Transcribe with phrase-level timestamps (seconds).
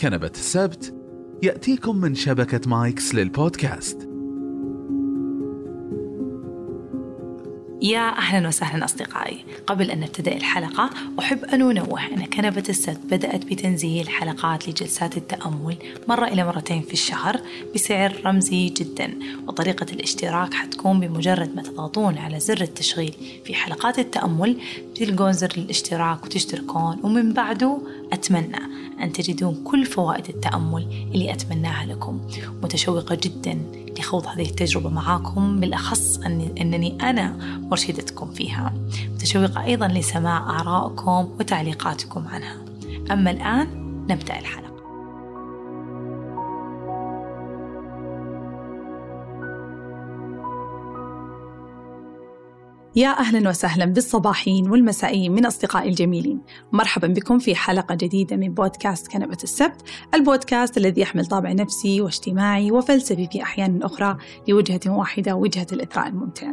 [0.00, 0.94] كنبة السبت
[1.42, 4.09] يأتيكم من شبكة مايكس للبودكاست.
[7.82, 9.44] يا أهلا وسهلا أصدقائي.
[9.66, 15.76] قبل أن نبتدأ الحلقة أحب أن أنوه أن كنبة السد بدأت بتنزيل حلقات لجلسات التأمل
[16.08, 17.40] مرة إلى مرتين في الشهر
[17.74, 23.14] بسعر رمزي جدا وطريقة الاشتراك حتكون بمجرد ما تضغطون على زر التشغيل
[23.44, 24.56] في حلقات التأمل.
[24.90, 27.78] بتلقون زر الاشتراك وتشتركون ومن بعده
[28.12, 28.58] أتمنى
[29.02, 32.20] أن تجدون كل فوائد التأمل اللي أتمناها لكم.
[32.62, 33.58] متشوقة جدا
[33.98, 38.74] لخوض هذه التجربة معاكم بالأخص أن أنني أنا مرشدتكم فيها.
[39.14, 42.56] متشوقة أيضا لسماع آرائكم وتعليقاتكم عنها.
[43.10, 43.68] أما الآن
[44.10, 44.69] نبدأ الحلقة.
[52.96, 56.40] يا أهلا وسهلا بالصباحين والمسائيين من أصدقائي الجميلين.
[56.72, 59.82] مرحبا بكم في حلقة جديدة من بودكاست كنبة السبت.
[60.14, 64.16] البودكاست الذي يحمل طابع نفسي واجتماعي وفلسفي في أحيان أخرى
[64.48, 66.52] لوجهة واحدة وجهة الإثراء الممتع.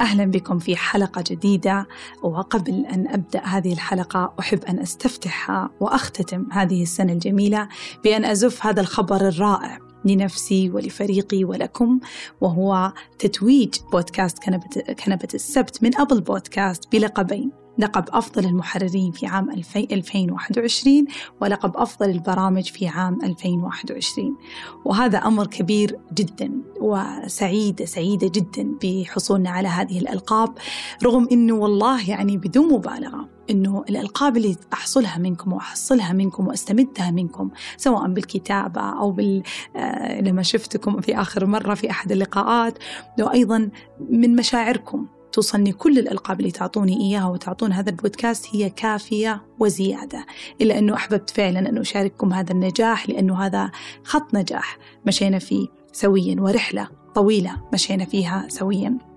[0.00, 1.86] أهلا بكم في حلقة جديدة
[2.22, 7.68] وقبل أن أبدأ هذه الحلقة أحب أن أستفتحها وأختتم هذه السنة الجميلة
[8.04, 9.91] بأن أزف هذا الخبر الرائع.
[10.04, 12.00] لنفسي ولفريقي ولكم
[12.40, 17.62] وهو تتويج بودكاست كنبة, كنبة السبت من أبل بودكاست بلقبين.
[17.78, 21.04] لقب أفضل المحررين في عام 2021
[21.40, 24.36] ولقب أفضل البرامج في عام 2021
[24.84, 30.58] وهذا أمر كبير جدا وسعيدة سعيدة جدا بحصولنا على هذه الألقاب
[31.02, 33.28] رغم أنه والله يعني بدون مبالغة.
[33.50, 39.42] إنه الألقاب اللي أحصلها منكم وأحصلها منكم وأستمدها منكم سواء بالكتابة أو بال
[39.76, 42.78] آه لما شفتكم في آخر مرة في أحد اللقاءات.
[43.20, 43.70] وأيضا
[44.10, 50.26] من مشاعركم توصلني كل الألقاب اللي تعطوني إياها وتعطون هذا البودكاست هي كافية وزيادة
[50.60, 53.70] إلا أنه أحببت فعلا أن أشارككم هذا النجاح لأنه هذا
[54.04, 59.11] خط نجاح مشينا فيه سويا ورحلة طويلة مشينا فيها سويا.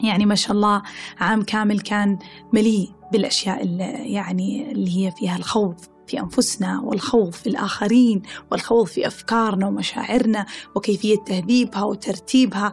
[0.00, 0.82] يعني ما شاء الله
[1.20, 2.18] عام كامل كان
[2.52, 5.74] مليء بالأشياء اللي يعني اللي هي فيها الخوض
[6.06, 12.72] في أنفسنا والخوض في الآخرين والخوض في أفكارنا ومشاعرنا وكيفية تهذيبها وترتيبها.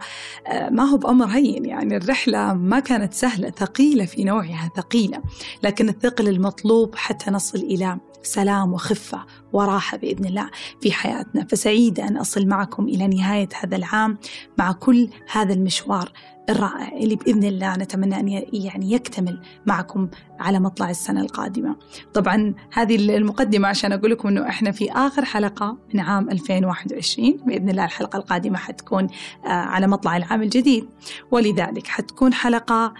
[0.71, 5.21] ما هو بأمر هين يعني الرحلة ما كانت سهلة ثقيلة في نوعها ثقيلة.
[5.63, 10.49] لكن الثقل المطلوب حتى نصل إلى سلام وخفة وراحة بإذن الله
[10.81, 11.45] في حياتنا.
[11.49, 14.17] فسعيدة أن أصل معكم إلى نهاية هذا العام
[14.57, 16.11] مع كل هذا المشوار
[16.49, 21.75] الرائع اللي بإذن الله نتمنى أن يعني يكتمل معكم على مطلع السنة القادمة.
[22.13, 27.69] طبعا هذه المقدمة عشان أقول لكم أنه إحنا في آخر حلقة من عام 2021 بإذن
[27.69, 29.07] الله الحلقة القادمة حتكون
[29.45, 30.89] على مطلع العام الجديد.
[31.31, 32.93] ولذلك حتكون حلقة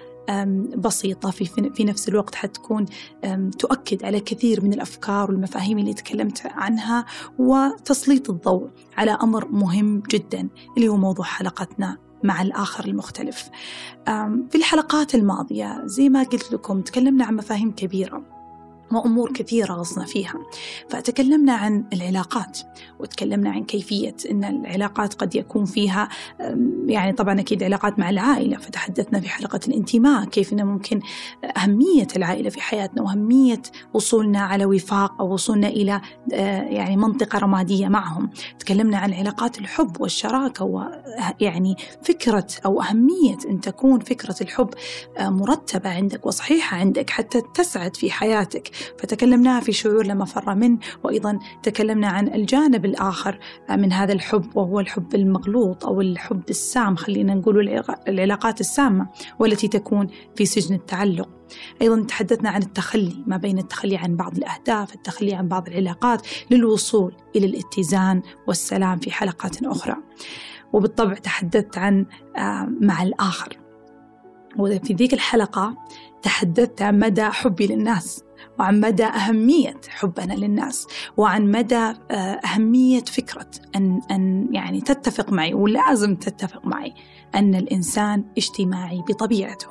[0.77, 1.45] بسيطة في,
[1.75, 2.85] في نفس الوقت حتكون
[3.59, 7.05] تؤكد على كثير من الأفكار والمفاهيم اللي تكلمت عنها
[7.39, 13.49] وتسليط الضوء على أمر مهم جدا اللي هو موضوع حلقتنا مع الآخر المختلف.
[14.49, 18.32] في الحلقات الماضية زي ما قلت لكم تكلمنا عن مفاهيم كبيرة
[18.95, 20.33] وأمور كثيرة غصنا فيها.
[20.89, 22.59] فتكلمنا عن العلاقات
[22.99, 26.09] وتكلمنا عن كيفية أن العلاقات قد يكون فيها
[26.85, 28.57] يعني طبعا أكيد علاقات مع العائلة.
[28.57, 30.99] فتحدثنا في حلقة الانتماء كيف أنه ممكن
[31.57, 33.61] أهمية العائلة في حياتنا وأهمية
[33.93, 36.01] وصولنا على وفاق أو وصولنا إلى
[36.69, 38.29] يعني منطقة رمادية معهم.
[38.59, 44.69] تكلمنا عن علاقات الحب والشراكة ويعني فكرة أو أهمية أن تكون فكرة الحب
[45.19, 48.71] مرتبة عندك وصحيحة عندك حتى تسعد في حياتك.
[48.99, 53.39] فتكلمناها في شعور لما فر منه وأيضا تكلمنا عن الجانب الآخر
[53.69, 59.07] من هذا الحب وهو الحب المغلوط أو الحب السام خلينا نقول العلاقات السامة
[59.39, 61.29] والتي تكون في سجن التعلق.
[61.81, 67.15] أيضا تحدثنا عن التخلي ما بين التخلي عن بعض الأهداف التخلي عن بعض العلاقات للوصول
[67.35, 69.95] إلى الاتزان والسلام في حلقات أخرى.
[70.73, 72.05] وبالطبع تحدثت عن
[72.81, 73.57] مع الآخر.
[74.57, 75.77] وفي ذيك الحلقة
[76.21, 78.23] تحدثت عن مدى حبي للناس.
[78.59, 80.87] وعن مدى أهمية حبنا للناس
[81.17, 81.93] وعن مدى
[82.45, 86.93] أهمية فكرة أن أن يعني تتفق معي ولازم تتفق معي
[87.35, 89.67] أن الإنسان اجتماعي بطبيعته.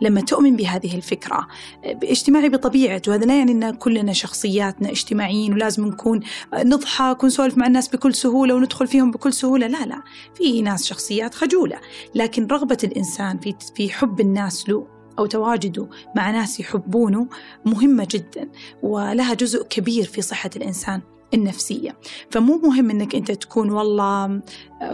[0.00, 1.48] لما تؤمن بهذه الفكرة
[1.84, 6.20] اجتماعي بطبيعته هذا لا يعني أن كلنا شخصياتنا اجتماعيين ولازم نكون
[6.54, 9.66] نضحك ونسولف مع الناس بكل سهولة وندخل فيهم بكل سهولة.
[9.66, 10.02] لا لا
[10.34, 11.76] في ناس شخصيات خجولة
[12.14, 14.86] لكن رغبة الإنسان في في حب الناس له
[15.18, 17.26] أو تواجده مع ناس يحبونه
[17.64, 18.48] مهمة جدا
[18.82, 21.00] ولها جزء كبير في صحة الإنسان
[21.34, 21.96] النفسية.
[22.30, 24.40] فمو مهم أنك أنت تكون والله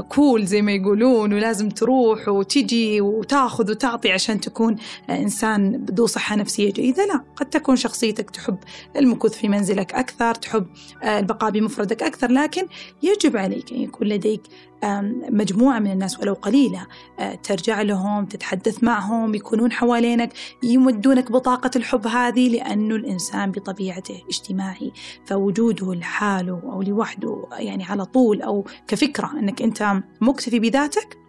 [0.09, 4.77] كول زي ما يقولون ولازم تروح وتجي وتاخذ وتعطي عشان تكون
[5.11, 7.07] إنسان ذو صحة نفسية جيدة.
[7.07, 8.59] لا قد تكون شخصيتك تحب
[8.97, 10.67] المكوث في منزلك أكثر تحب
[11.05, 12.67] البقاء بمفردك أكثر لكن
[13.03, 14.43] يجب عليك أن يكون لديك
[15.31, 16.87] مجموعة من الناس ولو قليلة
[17.43, 20.33] ترجع لهم تتحدث معهم يكونون حوالينك
[20.63, 24.93] يمدونك بطاقة الحب هذه لأنه الإنسان بطبيعته اجتماعي.
[25.25, 31.28] فوجوده لحاله أو لوحده يعني على طول أو كفكرة أنك أنت مكتفي بذاتك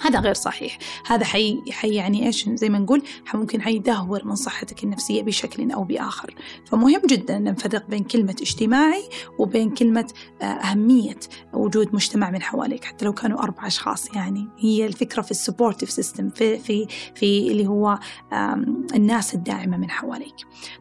[0.00, 0.78] هذا غير صحيح.
[1.06, 3.02] هذا حي, حي يعني إيش؟ زي ما نقول
[3.34, 6.34] ممكن حيدهور من صحتك النفسية بشكل أو بآخر.
[6.66, 9.08] فمهم جدا نفرق بين كلمة اجتماعي
[9.38, 10.12] وبين كلمة
[10.42, 11.20] آه، أهمية
[11.52, 12.84] وجود مجتمع من حواليك.
[12.84, 14.48] حتى لو كانوا أربع أشخاص يعني.
[14.58, 17.98] هي الفكرة في ال supportive system في, في, في اللي هو
[18.94, 20.34] الناس الداعمة من حواليك.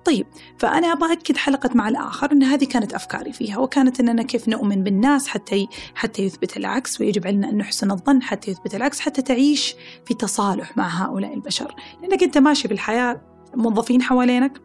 [0.06, 0.28] طيب
[0.58, 4.84] فأنا أبغى أكد حلقة مع الآخر أن هذه كانت أفكاري فيها وكانت أننا كيف نؤمن
[4.84, 9.00] بالناس حتى حتى يثبت العكس ويجب علينا أن نحسن الظن حتى يثبت العكس.
[9.04, 13.22] حتى تعيش في تصالح مع هؤلاء البشر لأنك أنت ماشي بالحياة
[13.56, 14.62] موظفين حوالينك.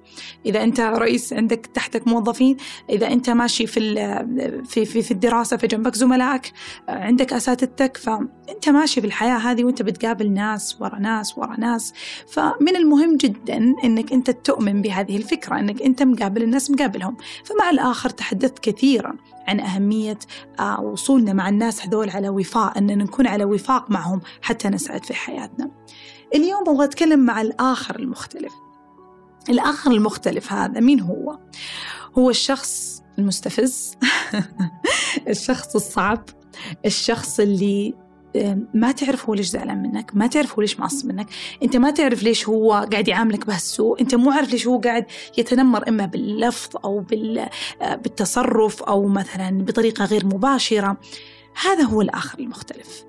[0.47, 2.57] إذا أنت رئيس عندك تحتك موظفين
[2.91, 3.95] إذا أنت ماشي في
[4.65, 6.53] في في, في الدراسة فجنبك زملائك
[6.89, 11.93] عندك أساتذتك فأنت ماشي في الحياة هذه وأنت بتقابل ناس ورا ناس ورا ناس.
[12.29, 17.17] فمن المهم جدا أنك أنت تؤمن بهذه الفكرة أنك أنت مقابل الناس مقابلهم.
[17.45, 19.17] فمع الآخر تحدثت كثيرا
[19.49, 20.19] عن أهمية
[20.61, 25.15] آه، وصولنا مع الناس هذول على وفاق أن نكون على وفاق معهم حتى نسعد في
[25.15, 25.71] حياتنا.
[26.35, 28.53] اليوم أبغى أتكلم مع الآخر المختلف.
[29.49, 31.39] الآخر المختلف هذا مين هو؟
[32.19, 33.95] هو الشخص المستفز
[35.29, 36.25] الشخص الصعب
[36.87, 37.95] الشخص اللي
[38.75, 41.27] ما تعرف هو ليش زعلان منك ما تعرف هو ليش معصب منك
[41.63, 45.07] أنت ما تعرف ليش هو قاعد يعاملك بهالسوء أنت مو عارف ليش هو قاعد
[45.39, 47.05] يتنمر إما باللفظ أو
[47.81, 50.97] بالتصرف أو مثلا بطريقة غير مباشرة
[51.65, 53.08] هذا هو الآخر المختلف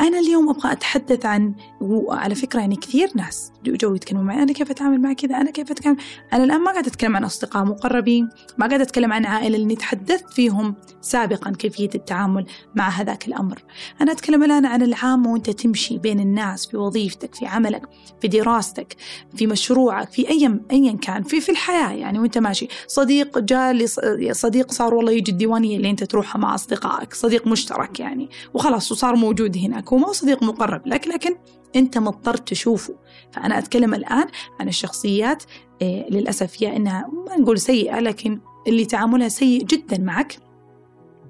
[0.00, 4.70] أنا اليوم أبغى أتحدث عن وعلى فكرة يعني كثير ناس جو يتكلموا معي أنا كيف
[4.70, 5.96] أتعامل مع كذا؟ أنا كيف أتكلم؟
[6.32, 8.28] أنا الآن ما قاعدة أتكلم عن أصدقاء مقربين
[8.58, 13.62] ما قاعدة أتكلم عن عائلة اللي تحدثت فيهم سابقا كيفية التعامل مع هذاك الأمر.
[14.00, 17.82] أنا أتكلم الآن عن العام وأنت تمشي بين الناس في وظيفتك في عملك
[18.20, 18.96] في دراستك
[19.36, 22.68] في مشروعك في أي أيا كان في في الحياة يعني وأنت ماشي.
[22.86, 23.86] صديق جاء
[24.32, 29.16] صديق صار والله يجي الديوانية اللي أنت تروحها مع أصدقائك صديق مشترك يعني وخلاص وصار
[29.16, 29.85] موجود هناك.
[29.92, 31.36] هو ما هو صديق مقرب لك لكن
[31.76, 32.94] أنت مضطر تشوفه.
[33.32, 34.26] فأنا أتكلم الآن
[34.60, 35.42] عن الشخصيات
[35.82, 40.38] إيه للأسف يا إنها ما نقول سيئة لكن اللي تعاملها سيء جدا معك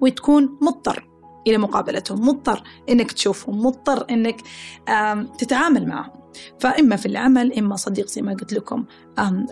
[0.01, 1.09] وتكون مضطر
[1.47, 4.41] إلى مقابلتهم مضطر إنك تشوفهم مضطر إنك
[5.39, 6.13] تتعامل معهم.
[6.61, 8.85] فإما في العمل إما صديق زي ما قلت لكم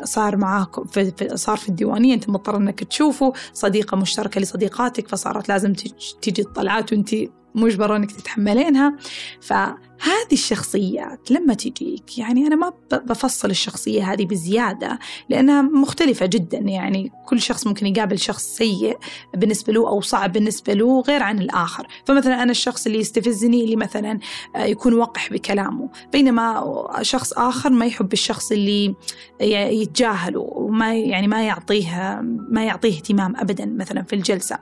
[0.03, 3.33] صار معاكم في صار في الديوانية أنت مضطر إنك تشوفه.
[3.53, 5.73] صديقة مشتركة لصديقاتك فصارت لازم
[6.23, 7.15] تجي الطلعات وأنت
[7.55, 8.97] مجبرة إنك تتحملينها.
[9.99, 14.99] فهذه الشخصيات لما تجيك يعني أنا ما بفصل الشخصية هذه بزيادة
[15.29, 18.99] لأنها مختلفة جدا يعني كل شخص ممكن يقابل شخص سيء
[19.35, 21.87] بالنسبة له أو صعب بالنسبة له غير عن الآخر.
[22.05, 24.19] فمثلا أنا الشخص اللي يستفزني اللي مثلا
[24.56, 25.88] يكون وقح بكلامه.
[26.12, 26.64] بينما
[27.02, 28.94] شخص آخر ما يحب الشخص اللي
[29.41, 32.20] يتجاهله وما يعني ما يعطيه
[32.50, 34.58] ما يعطيه اهتمام أبدا مثلا في الجلسة.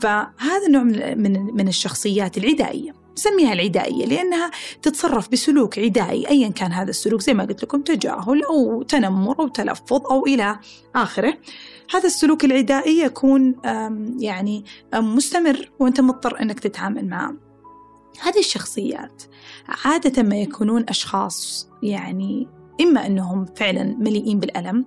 [0.00, 0.82] فهذا النوع
[1.14, 3.05] من من الشخصيات العدائية.
[3.16, 4.50] نسميها العدائية لأنها
[4.82, 9.48] تتصرف بسلوك عدائي أيا كان هذا السلوك زي ما قلت لكم تجاهل أو تنمر أو
[9.48, 10.58] تلفظ أو إلى
[10.94, 11.38] آخره.
[11.94, 13.54] هذا السلوك العدائي يكون
[14.18, 14.64] يعني
[14.94, 17.34] مستمر وأنت مضطر أنك تتعامل معه.
[18.20, 19.22] هذه الشخصيات
[19.84, 22.48] عادة ما يكونون أشخاص يعني
[22.80, 24.84] إما أنهم فعلا مليئين بالألم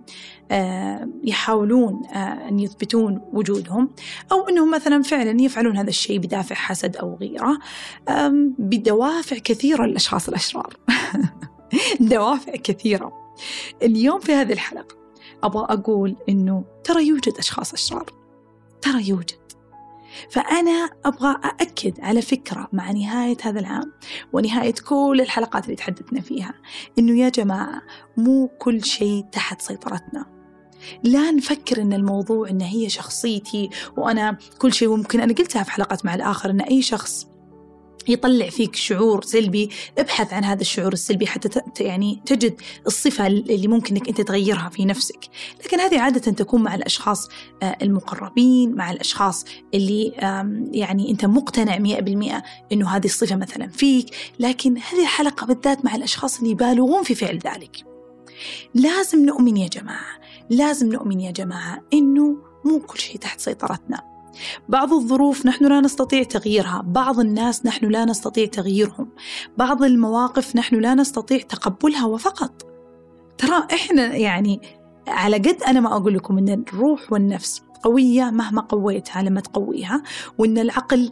[0.52, 3.90] آه، يحاولون آه، أن يثبتون وجودهم
[4.32, 7.60] أو أنهم مثلا فعلا يفعلون هذا الشيء بدافع حسد أو غيرة
[8.60, 10.78] بدوافع كثيرة للأشخاص الأشرار.
[12.00, 13.14] دوافع كثيرة.
[13.84, 14.96] اليوم في هذه الحلقة
[15.44, 18.06] أبغى أقول أنه ترى يوجد أشخاص أشرار.
[18.82, 19.39] ترى يوجد.
[20.30, 23.94] فأنا أبغى أأكد على فكرة مع نهاية هذا العام
[24.34, 26.54] ونهاية كل الحلقات اللي تحدثنا فيها
[27.00, 27.82] إنه يا جماعة
[28.18, 30.26] مو كل شيء تحت سيطرتنا.
[31.04, 35.20] لا نفكر إن الموضوع إن هي شخصيتي وأنا كل شيء ممكن.
[35.22, 37.28] أنا قلتها في حلقات مع الآخر إن أي شخص
[38.10, 43.96] يطلع فيك شعور سلبي ابحث عن هذا الشعور السلبي حتى يعني تجد الصفة اللي ممكن
[43.96, 45.30] إنك أنت تغيرها في نفسك.
[45.66, 47.30] لكن هذه عادة تكون مع الأشخاص
[47.64, 50.10] آه، المقربين مع الأشخاص اللي
[50.72, 54.16] يعني أنت مقتنع 100% إنه هذه الصفة مثلا فيك.
[54.40, 57.78] لكن هذه الحلقة بالذات مع الأشخاص اللي يبالغون في فعل ذلك.
[58.76, 64.09] لازم نؤمن يا جماعة لازم نؤمن يا جماعة إنه مو كل شيء تحت سيطرتنا.
[64.70, 69.10] بعض الظروف نحن لا نستطيع تغييرها بعض الناس نحن لا نستطيع تغييرهم
[69.58, 72.66] بعض المواقف نحن لا نستطيع تقبلها وفقط.
[73.38, 74.62] ترى إحنا يعني
[75.08, 80.04] على قد أنا ما أقول لكم أن الروح والنفس قوية مهما قويتها لما تقويها
[80.38, 81.12] وأن العقل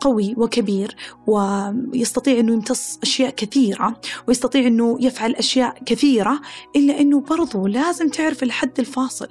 [0.00, 6.40] قوي وكبير ويستطيع أنه يمتص أشياء كثيرة ويستطيع أنه يفعل أشياء كثيرة
[6.76, 9.28] إلا أنه برضو لازم تعرف الحد الفاصل.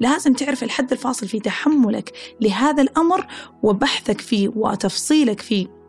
[0.00, 3.26] لازم تعرف الحد الفاصل في تحملك لهذا الأمر
[3.62, 5.80] وبحثك فيه وتفصيلك فيه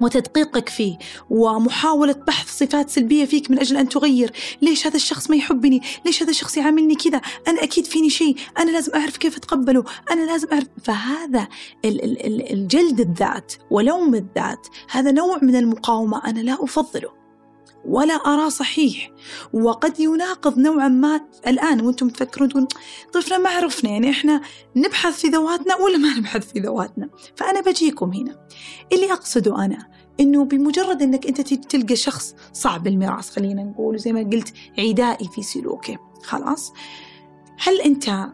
[0.00, 0.98] وتدقيقك فيه
[1.30, 4.32] ومحاولة بحث صفات سلبية فيك من أجل أن تغير.
[4.62, 8.36] ليش هذا الشخص ما يحبني؟ ليش هذا الشخص يعاملني كذا؟ أنا أكيد فيني شيء.
[8.58, 9.84] أنا لازم أعرف كيف أتقبله.
[10.10, 10.66] أنا لازم أعرف.
[10.84, 11.48] فهذا
[11.84, 17.21] الجلد الذات ولوم الذات هذا نوع من المقاومة أنا لا أفضله.
[17.84, 19.10] ولا أراه صحيح.
[19.52, 22.66] وقد يناقض نوعا ما الآن وأنتم تفكرون تقول
[23.12, 24.40] طيب ما عرفنا يعني إحنا
[24.76, 28.46] نبحث في ذواتنا ولا ما نبحث في ذواتنا؟ فأنا بجيكم هنا.
[28.92, 29.88] اللي أقصده أنا
[30.20, 35.42] إنه بمجرد إنك أنت تلقى شخص صعب المراس خلينا نقول زي ما قلت عدائي في
[35.42, 35.98] سلوكه.
[36.22, 36.72] خلاص؟
[37.58, 38.28] هل أنت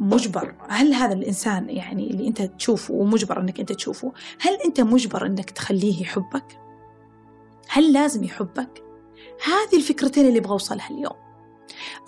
[0.00, 5.26] مجبر؟ هل هذا الإنسان يعني اللي أنت تشوفه ومجبر إنك أنت تشوفه هل أنت مجبر
[5.26, 6.60] إنك تخليه يحبك؟
[7.72, 8.82] هل لازم يحبك؟
[9.44, 11.16] هذه الفكرتين اللي أبغى اوصلها اليوم.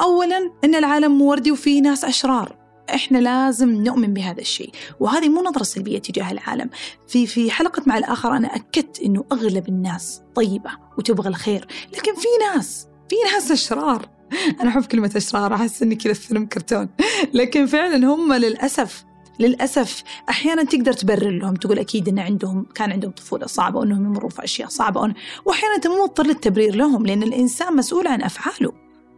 [0.00, 2.56] اولا إن العالم مو وردي وفي ناس أشرار،
[2.94, 6.70] إحنا لازم نؤمن بهذا الشيء، وهذه مو نظرة سلبية تجاه العالم.
[7.08, 12.28] في في حلقة مع الآخر أنا أكدت إنه أغلب الناس طيبة وتبغى الخير، لكن في
[12.40, 14.08] ناس في ناس أشرار.
[14.60, 16.88] أنا أحب كلمة أشرار أحس إني كذا فيلم كرتون،
[17.34, 19.04] لكن فعلا هم للأسف
[19.42, 24.30] للأسف أحيانا تقدر تبرر لهم تقول أكيد أن عندهم كان عندهم طفولة صعبة وأنهم يمروا
[24.30, 28.72] في أشياء صعبة وأحيانا أنت مو مضطر للتبرير لهم لأن الإنسان مسؤول عن أفعاله.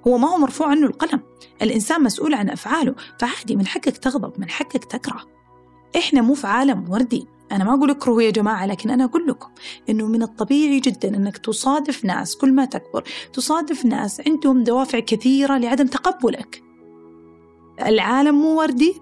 [0.07, 1.21] هو ما هو مرفوع عنه القلم.
[1.62, 2.95] الإنسان مسؤول عن أفعاله.
[3.21, 5.21] فعادي من حقك تغضب من حقك تكره.
[5.97, 7.26] إحنا مو في عالم وردي.
[7.52, 9.49] أنا ما أقول اكرهوا يا جماعة لكن أنا أقول لكم
[9.88, 13.04] إنه من الطبيعي جدا إنك تصادف ناس كل ما تكبر.
[13.33, 16.62] تصادف ناس عندهم دوافع كثيرة لعدم تقبلك.
[17.87, 19.00] العالم مو وردي.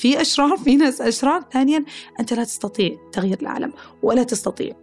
[0.00, 1.44] في أشرار في ناس أشرار.
[1.52, 1.84] ثانيا
[2.20, 4.76] أنت لا تستطيع تغيير العالم ولا تستطيع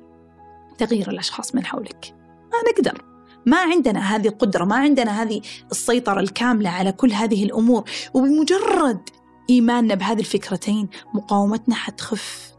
[0.77, 2.15] تغيير الأشخاص من حولك.
[2.51, 3.05] ما نقدر.
[3.45, 7.83] ما عندنا هذه القدرة ما عندنا هذه السيطرة الكاملة على كل هذه الأمور.
[8.13, 9.09] وبمجرد
[9.49, 12.53] إيماننا بهذه الفكرتين مقاومتنا حتخف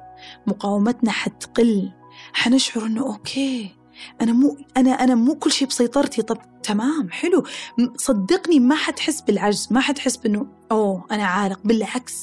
[0.47, 1.93] مقاومتنا حتقل.
[2.33, 3.78] حنشعر أنه أوكي.
[4.21, 6.23] أنا مو أنا أنا مو كل شيء بسيطرتي.
[6.23, 7.45] طب تمام حلو.
[7.97, 11.61] صدقني ما حتحس بالعجز ما حتحس بأنه أوه أنا عالق.
[11.64, 12.14] بالعكس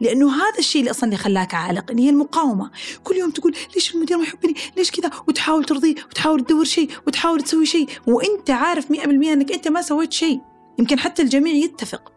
[0.00, 2.70] لأنه هذا الشيء اللي أصلا اللي خلاك عالق اللي هي المقاومة.
[3.04, 7.42] كل يوم تقول ليش المدير ما يحبني؟ ليش كذا؟ وتحاول ترضيه وتحاول تدور شيء وتحاول
[7.42, 7.88] تسوي شيء.
[8.06, 10.40] وأنت عارف 100% أنك أنت ما سويت شيء.
[10.78, 12.12] يمكن حتى الجميع يتفق.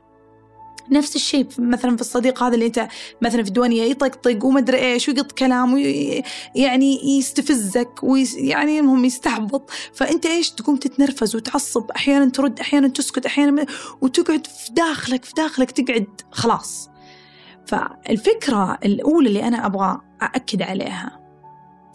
[0.92, 2.88] نفس الشيء مثلا في الصديق هذا اللي أنت
[3.22, 9.70] مثلا في الديوانية يطقطق وما ادري إيش ويقط كلام ويعني يستفزك ويعني المهم يستحبط.
[9.94, 13.65] فأنت إيش تقوم تتنرفز وتعصب أحيانا ترد أحيانا تسكت أحيانا
[14.01, 16.89] وتقعد في داخلك في داخلك تقعد خلاص.
[17.68, 21.20] فالفكرة الأولى اللي أنا أبغى أأكد عليها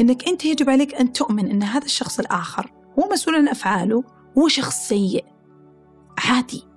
[0.00, 4.04] إنك أنت يجب عليك أن تؤمن إن هذا الشخص الآخر هو مسؤول عن أفعاله
[4.38, 5.24] هو شخص سيء
[6.18, 6.69] عادي.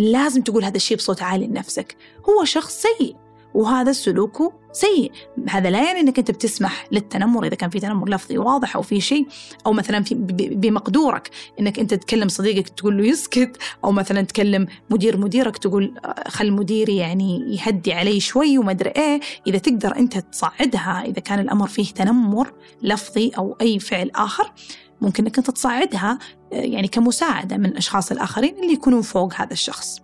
[0.00, 1.96] لازم تقول هذا الشيء بصوت عالي لنفسك.
[2.28, 3.16] هو شخص سيء
[3.54, 5.12] وهذا سلوكه سيء.
[5.48, 9.00] هذا لا يعني إنك أنت بتسمح للتنمر إذا كان في تنمر لفظي واضح أو في
[9.00, 9.26] شيء
[9.66, 11.30] أو مثلا في بمقدورك
[11.60, 16.52] إنك أنت تكلم صديقك تقول له يسكت أو مثلا تكلم مدير مديرك تقول آه، خل
[16.52, 19.20] مديري يعني يهدي علي شوي وما أدري إيه.
[19.46, 22.52] إذا تقدر أنت تصعدها إذا كان الأمر فيه تنمر
[22.82, 24.52] لفظي أو أي فعل آخر
[25.00, 26.18] ممكن إنك أنت تصعدها
[26.52, 30.00] يعني كمساعدة من الأشخاص الآخرين اللي يكونون فوق هذا الشخص.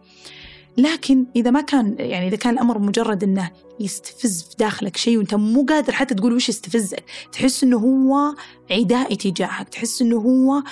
[0.79, 3.51] لكن إذا ما كان يعني إذا كان الأمر مجرد أنه
[3.81, 8.35] يستفز في داخلك شيء وأنت مو قادر حتى تقول وش يستفزك تحس أنه هو
[8.71, 10.63] عدائي تجاهك تحس أنه هو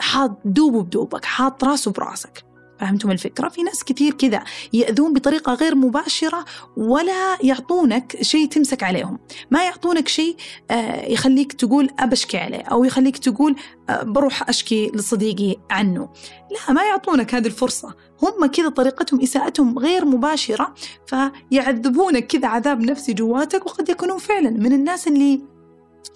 [0.00, 2.45] حاط دوبه بدوبك حاط راسه براسك.
[2.80, 6.44] فهمتم الفكرة؟ في ناس كثير كذا يأذون بطريقة غير مباشرة
[6.76, 9.18] ولا يعطونك شيء تمسك عليهم.
[9.50, 10.36] ما يعطونك شيء
[10.70, 13.56] آه، يخليك تقول أبشكي عليه أو يخليك تقول
[13.88, 16.08] آه، بروح أشكي لصديقي عنه.
[16.50, 17.94] لا ما يعطونك هذه الفرصة.
[18.22, 20.74] هم كذا طريقتهم إساءتهم غير مباشرة
[21.06, 25.40] فيعذبونك كذا عذاب نفسي جواتك وقد يكونون فعلا من الناس اللي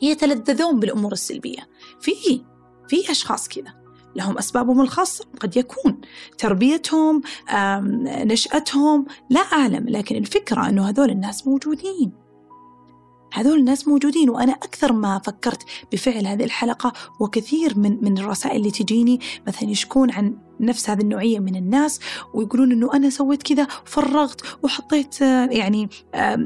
[0.02, 1.68] يتلذذون بالأمور السلبية.
[2.00, 2.42] في
[2.88, 3.79] في أشخاص كذا.
[4.16, 6.00] لهم أسبابهم الخاصة قد يكون
[6.38, 7.22] تربيتهم
[8.04, 12.19] نشأتهم لا أعلم لكن الفكرة أنه هذول الناس موجودين.
[13.32, 18.70] هذول الناس موجودين وأنا أكثر ما فكرت بفعل هذه الحلقة وكثير من من الرسائل اللي
[18.70, 22.00] تجيني مثلا يشكون عن نفس هذه النوعية من الناس
[22.34, 25.88] ويقولون إنه أنا سويت كذا وفرغت وحطيت آه، يعني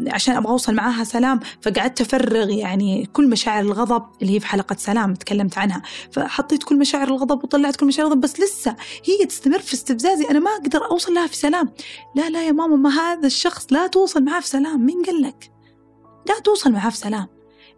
[0.09, 4.77] عشان أبغى أوصل معاها سلام فقعدت أفرغ يعني كل مشاعر الغضب اللي هي في حلقة
[4.79, 5.83] سلام تكلمت عنها.
[6.13, 10.39] فحطيت كل مشاعر الغضب وطلعت كل مشاعر الغضب بس لسه هي تستمر في استفزازي أنا
[10.39, 11.69] ما أقدر أوصل لها في سلام.
[12.15, 14.87] لا لا يا ماما ما هذا الشخص لا توصل معاه في سلام.
[14.87, 15.54] مين قال لك؟
[16.27, 17.27] لا توصل معاه في سلام.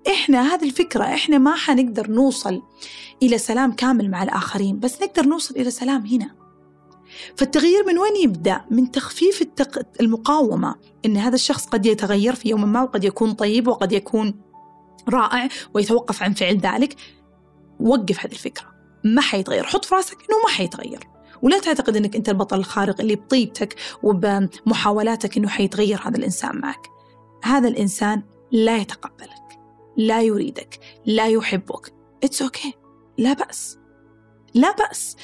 [0.08, 2.62] إحنا هذه الفكرة إحنا ما حنقدر نوصل
[3.22, 6.34] إلى سلام كامل مع الآخرين بس نقدر نوصل إلى سلام هنا.
[7.36, 9.82] فالتغيير من وين يبدأ؟ من تخفيف التق...
[10.00, 10.74] المقاومة
[11.06, 14.34] إن هذا الشخص قد يتغير في يوم ما وقد يكون طيب وقد يكون
[15.08, 16.96] رائع ويتوقف عن فعل ذلك.
[17.80, 18.66] وقف هذه الفكرة.
[19.04, 19.64] ما حيتغير.
[19.64, 21.00] حط في راسك إنه ما حيتغير.
[21.42, 26.86] ولا تعتقد أنك أنت البطل الخارق اللي بطيبتك وبمحاولاتك أنه حيتغير هذا الإنسان معك.
[27.44, 28.22] هذا الإنسان
[28.52, 29.58] لا يتقبلك
[29.96, 31.94] لا يريدك لا يحبك.
[32.24, 32.74] It's okay, okay.
[33.18, 33.78] لا بأس.
[34.54, 35.16] لا بأس.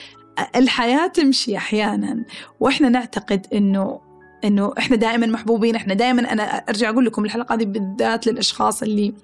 [0.57, 2.25] الحياة تمشي أحيانا.
[2.61, 4.01] وإحنا نعتقد أنه
[4.45, 9.15] إنه إحنا دائما محبوبين إحنا دائما أنا أرجع أقول لكم الحلقة هذه بالذات للأشخاص اللي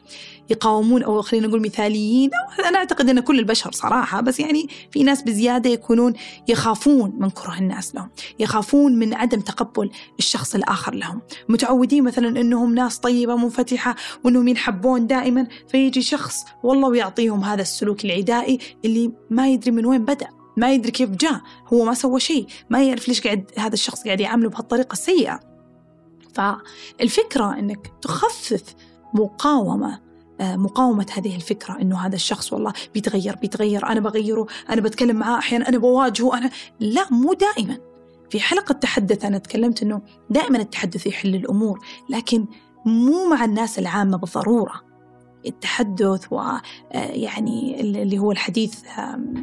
[0.50, 2.30] يقاومون أو خلينا نقول مثاليين.
[2.58, 6.12] أو أنا أعتقد إن كل البشر صراحة بس يعني في ناس بزيادة يكونون
[6.48, 8.08] يخافون من كره الناس لهم
[8.38, 11.20] يخافون من عدم تقبل الشخص الآخر لهم.
[11.48, 18.04] متعودين مثلا إنهم ناس طيبة منفتحة وإنهم ينحبون دائما فيجي شخص والله ويعطيهم هذا السلوك
[18.04, 20.37] العدائي اللي ما يدري من وين بدأ.
[20.58, 21.40] ما يدري كيف جاء.
[21.72, 22.46] هو ما سوى شيء.
[22.70, 25.40] ما يعرف ليش قاعد هذا الشخص قاعد يعامله بهالطريقة السيئة.
[26.34, 28.74] فالفكرة أنك تخفف
[29.14, 30.00] مقاومة
[30.40, 33.86] آه، مقاومة هذه الفكرة إنه هذا الشخص والله بيتغير بيتغير.
[33.86, 36.50] أنا بغيره أنا بتكلم معاه أحيانا أنا بواجهه أنا
[36.80, 37.78] لا مو دائما.
[38.30, 42.46] في حلقة تحدث أنا تكلمت إنه دائما التحدث يحل الأمور لكن
[42.84, 44.87] مو مع الناس العامة بالضرورة.
[45.46, 48.74] التحدث ويعني آه، اللي هو الحديث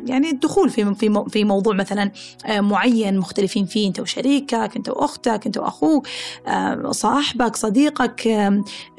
[0.05, 2.11] يعني الدخول في في في موضوع مثلا
[2.45, 6.07] آه، معين مختلفين فيه أنت وشريكك أنت وأختك أنت وأخوك
[6.47, 8.29] آه، صاحبك صديقك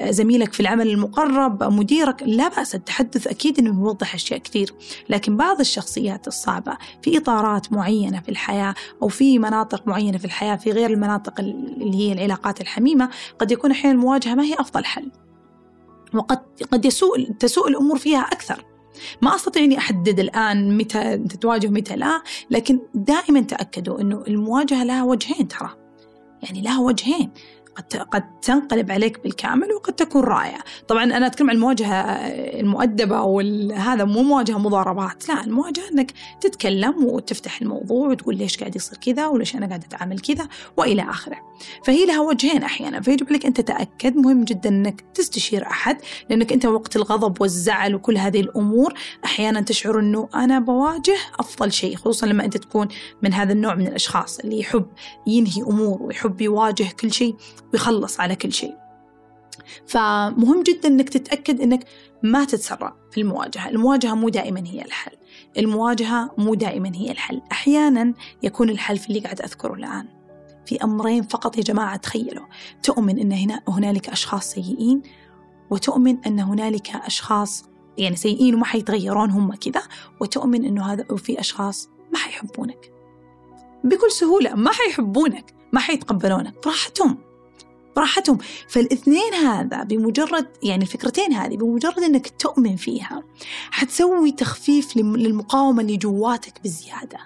[0.03, 4.73] زميلك في العمل المقرب مديرك لا بأس التحدث أكيد إنه يوضح أشياء كثير.
[5.09, 10.55] لكن بعض الشخصيات الصعبة في إطارات معينة في الحياة أو في مناطق معينة في الحياة
[10.55, 15.11] في غير المناطق اللي هي العلاقات الحميمة قد يكون أحيانا المواجهة ما هي أفضل حل.
[16.17, 16.39] وقد
[16.71, 18.65] قد يسوء تسوء الأمور فيها أكثر.
[19.21, 25.03] ما أستطيع إني أحدد الآن متى تتواجه متى لا لكن دائما تأكدوا إنه المواجهة لها
[25.03, 25.69] وجهين ترى.
[26.43, 27.31] يعني لها وجهين.
[27.77, 30.59] قد قد تنقلب عليك بالكامل وقد تكون رائعة.
[30.87, 32.01] طبعا أنا أتكلم عن المواجهة
[32.59, 36.11] المؤدبة وهذا مو مواجهة مضاربات لا المواجهة أنك
[36.41, 41.37] تتكلم وتفتح الموضوع وتقول ليش قاعد يصير كذا وليش أنا قاعد أتعامل كذا وإلى آخره.
[41.83, 45.97] فهي لها وجهين أحيانا فيجب عليك أنت تتأكد مهم جدا أنك تستشير أحد
[46.29, 48.93] لأنك أنت وقت الغضب والزعل وكل هذه الأمور
[49.25, 52.87] أحيانا تشعر أنه أنا بواجه أفضل شيء خصوصا لما أنت تكون
[53.23, 54.85] من هذا النوع من الأشخاص اللي يحب
[55.27, 57.35] ينهي أمور ويحب يواجه كل شيء
[57.73, 58.75] ويخلص على كل شيء
[59.87, 61.85] فمهم جدا إنك تتأكد إنك
[62.23, 65.17] ما تتسرع في المواجهة، المواجهة مو دائما هي الحل،
[65.57, 70.07] المواجهة مو دائما هي الحل، أحيانا يكون الحل في اللي قاعد أذكره الآن.
[70.65, 72.45] في أمرين فقط يا جماعة تخيلوا،
[72.83, 75.01] تؤمن إن هنا هنالك أشخاص سيئين
[75.69, 77.65] وتؤمن إن هنالك أشخاص
[77.97, 79.81] يعني سيئين وما حيتغيرون هم كذا،
[80.21, 82.91] وتؤمن إنه هذا وفي أشخاص ما حيحبونك.
[83.83, 87.26] بكل سهولة ما حيحبونك، ما حيتقبلونك، براحتهم.
[87.97, 93.23] براحتهم فالاثنين هذا بمجرد يعني الفكرتين هذه بمجرد إنك تؤمن فيها
[93.71, 97.17] حتسوي تخفيف للمقاومة اللي جواتك بزيادة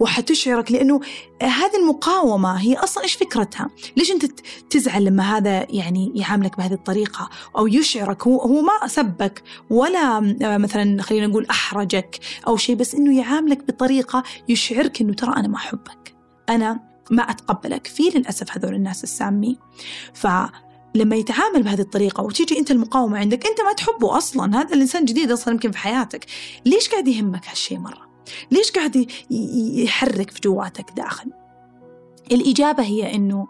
[0.00, 1.00] وحتشعرك لأنه
[1.42, 7.30] هذه المقاومة هي أصلا إيش فكرتها؟ ليش أنت تزعل لما هذا يعني يعاملك بهذه الطريقة
[7.56, 10.20] أو يشعرك هو هو ما سبك ولا
[10.58, 15.56] مثلا خلينا نقول أحرجك أو شيء بس إنه يعاملك بطريقة يشعرك إنه ترى أنا ما
[15.56, 16.14] أحبك.
[16.48, 17.86] أنا ما أتقبلك.
[17.86, 19.56] في للأسف هذول الناس السامين
[20.14, 24.60] فلما يتعامل بهذه الطريقة وتيجي أنت المقاومة عندك أنت ما تحبه أصلا.
[24.60, 26.26] هذا الإنسان جديد أصلا يمكن في حياتك.
[26.66, 28.10] ليش قاعد يهمك هالشيء مرة؟
[28.50, 29.06] ليش قاعد
[29.76, 31.30] يحرك في جواتك داخل؟
[32.32, 33.48] الإجابة هي أنه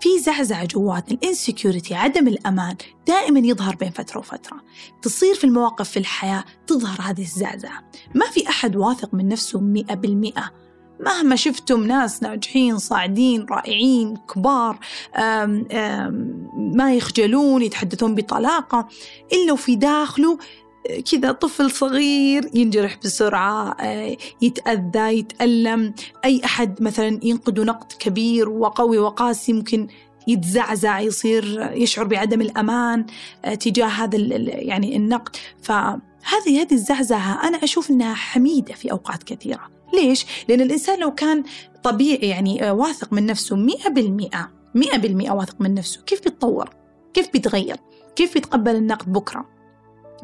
[0.00, 4.60] في زعزعة جواتنا الانسكيورتي عدم الأمان دائما يظهر بين فترة وفترة.
[5.02, 7.90] تصير في المواقف في الحياة تظهر هذه الزعزعة.
[8.14, 10.52] ما في أحد واثق من نفسه مئة بالمئة.
[11.00, 14.78] مهما شفتم ناس ناجحين صاعدين رائعين كبار
[15.16, 18.88] آم آم ما يخجلون يتحدثون بطلاقة
[19.32, 20.38] إلا وفي داخله
[21.12, 28.98] كذا طفل صغير ينجرح بسرعة آه، يتأذى يتألم أي أحد مثلا ينقد نقد كبير وقوي
[28.98, 29.88] وقاسي ممكن
[30.28, 33.06] يتزعزع يصير يشعر بعدم الأمان
[33.44, 35.36] آه، تجاه هذا يعني النقد.
[35.62, 36.00] فهذه
[36.46, 39.75] هذه الزعزعة أنا أشوف أنها حميدة في أوقات كثيرة.
[39.94, 41.44] ليش؟ لأن الإنسان لو كان
[41.82, 46.70] طبيعي يعني آه، واثق من نفسه مئة بالمئة مئة بالمئة واثق من نفسه كيف بيتطور؟
[47.14, 47.76] كيف بيتغير؟
[48.16, 49.56] كيف بيتقبل النقد بكرة؟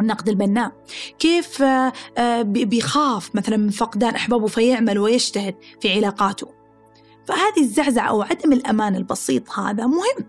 [0.01, 0.73] النقد البناء
[1.19, 6.49] كيف آه، بيخاف مثلا من فقدان أحبابه فيعمل ويجتهد في علاقاته
[7.27, 10.27] فهذه الزعزعة أو عدم الأمان البسيط هذا مهم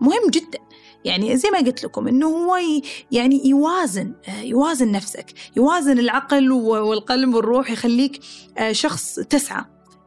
[0.00, 0.58] مهم جدا
[1.04, 2.56] يعني زي ما قلت لكم إنه هو
[3.10, 8.20] يعني يوازن آه، يوازن نفسك يوازن العقل والقلب والروح يخليك
[8.58, 9.64] آه، شخص تسعى.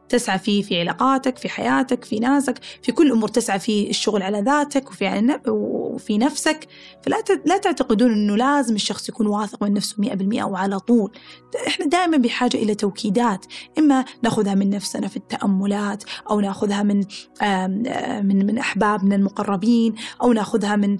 [0.08, 4.40] تسعى فيه في علاقاتك في حياتك في ناسك في كل أمور تسعى في الشغل على
[4.40, 6.68] ذاتك وفي, وفي نفسك.
[7.02, 11.12] فلا لا تعتقدون أنه لازم الشخص يكون واثق من نفسه 100% وعلى طول.
[11.66, 13.46] إحنا دائما بحاجة إلى توكيدات.
[13.78, 17.04] إما نأخذها من نفسنا في التأملات أو نأخذها من
[18.28, 20.98] من من أحبابنا المقربين أو نأخذها من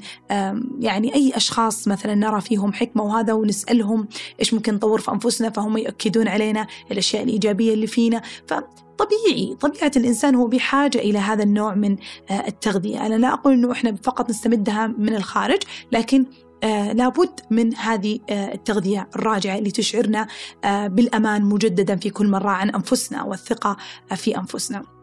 [0.80, 4.08] يعني أي أشخاص مثلا نرى فيهم حكمة وهذا ونسألهم
[4.40, 8.22] إيش ممكن نطور في أنفسنا فهم يؤكدون علينا الأشياء الإيجابية اللي فينا.
[8.46, 8.54] ف
[8.98, 11.96] طبيعي طبيعة الإنسان هو بحاجة إلى هذا النوع من
[12.30, 16.26] آه، التغذية أنا لا أقول أنه إحنا فقط نستمدها من الخارج لكن
[16.62, 20.26] آه لابد من هذه آه التغذية الراجعة اللي تشعرنا
[20.64, 23.76] آه بالأمان مجددا في كل مرة عن أنفسنا والثقة
[24.14, 24.97] في أنفسنا.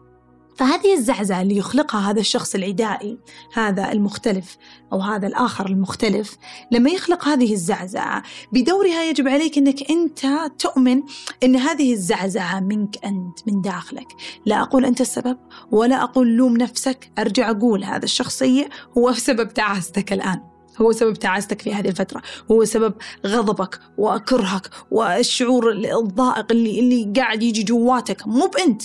[0.56, 3.18] فهذه الزعزعة اللي يخلقها هذا الشخص العدائي
[3.52, 4.56] هذا المختلف
[4.92, 6.36] أو هذا الآخر المختلف
[6.70, 10.26] لما يخلق هذه الزعزعة بدورها يجب عليك أنك أنت
[10.58, 11.02] تؤمن
[11.42, 14.08] أن هذه الزعزعة منك أنت من داخلك.
[14.46, 15.38] لا أقول أنت السبب
[15.70, 20.40] ولا أقول لوم نفسك أرجع أقول هذا الشخص سيء هو سبب تعاستك الآن.
[20.80, 22.94] هو سبب تعاستك في هذه الفترة هو سبب
[23.26, 28.82] غضبك وكرهك والشعور الضائق اللي, اللي قاعد يجي جواتك مو بأنت.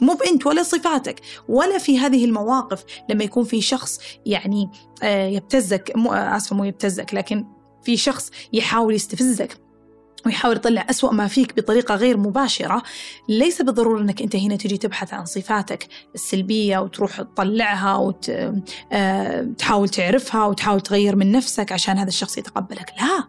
[0.00, 4.70] مو بأنت ولا صفاتك ولا في هذه المواقف لما يكون في شخص يعني
[5.02, 7.44] آه، يبتزك مو آسفة مو يبتزك لكن
[7.82, 9.66] في شخص يحاول يستفزك
[10.26, 12.82] ويحاول يطلع أسوأ ما فيك بطريقة غير مباشرة
[13.28, 20.46] ليس بالضرورة أنك أنت هنا تجي تبحث عن صفاتك السلبية وتروح تطلعها وتحاول آه، تعرفها
[20.46, 22.92] وتحاول تغير من نفسك عشان هذا الشخص يتقبلك.
[23.00, 23.28] لا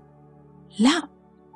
[0.80, 1.04] لا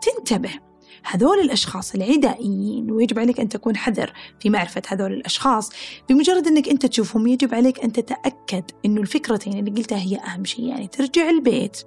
[0.02, 0.70] تنتبه.
[1.03, 5.69] هذول الأشخاص العدائيين ويجب عليك أن تكون حذر في معرفة هذول الأشخاص
[6.09, 10.65] بمجرد أنك أنت تشوفهم يجب عليك أن تتأكد أنه الفكرتين اللي قلتها هي أهم شيء
[10.65, 11.77] يعني ترجع البيت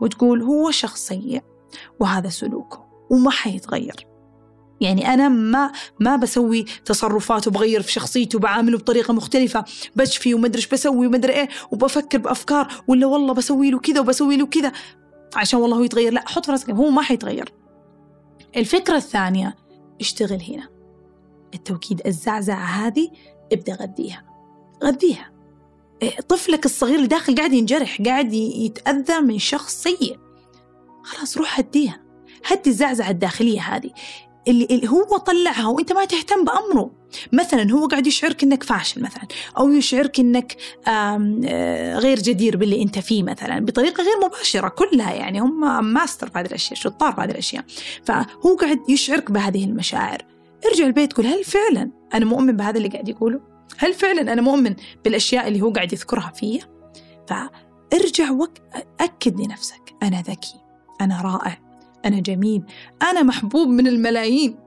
[0.00, 1.42] وتقول هو شخص سيء
[2.00, 4.06] وهذا سلوكه وما حيتغير.
[4.80, 9.64] يعني أنا ما ما بسوي تصرفات وبغير في شخصيته وبعامله بطريقة مختلفة
[9.96, 14.46] بشفي ومدري إيش بسوي ومدري إيه وبفكر بأفكار ولا والله بسوي له كذا وبسوي له
[14.46, 14.72] كذا
[15.36, 17.52] عشان والله هو يتغير لا حط في راسك هو ما حيتغير.
[18.56, 19.56] الفكرة الثانية
[20.00, 20.68] اشتغل هنا.
[21.54, 23.10] التوكيد الزعزعة هذه
[23.52, 24.24] ابدأ غذيها
[24.84, 25.30] غذيها
[26.02, 30.18] إيه، طفلك الصغير اللي داخل قاعد ينجرح قاعد يتأذى من شخص سيء
[31.02, 32.00] خلاص روح هديها.
[32.46, 33.90] هدي الزعزعة الداخلية هذه.
[34.48, 36.90] اللي, اللي هو طلعها وإنت ما تهتم بأمره.
[37.32, 39.22] مثلا هو قاعد يشعرك إنك فاشل مثلا
[39.58, 40.56] أو يشعرك إنك
[40.88, 45.40] آه، غير جدير باللي إنت فيه مثلا بطريقة غير مباشرة كلها يعني.
[45.40, 47.64] هم ماستر في هذه الأشياء شطار في هذه الأشياء.
[48.04, 50.24] فهو قاعد يشعرك بهذه المشاعر.
[50.66, 53.40] ارجع البيت تقول هل فعلا أنا مؤمن بهذا اللي قاعد يقوله؟
[53.78, 54.74] هل فعلا أنا مؤمن
[55.04, 56.60] بالأشياء اللي هو قاعد يذكرها فيا؟
[57.28, 60.54] فارجع وأكد لنفسك أنا ذكي
[61.00, 61.69] أنا رائع.
[62.04, 62.62] أنا جميل.
[63.02, 64.58] أنا محبوب من الملايين